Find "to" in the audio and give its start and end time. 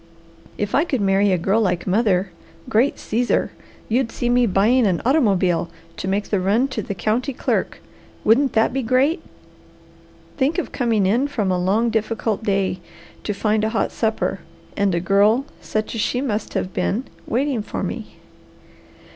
5.97-6.07, 6.69-6.81, 13.23-13.31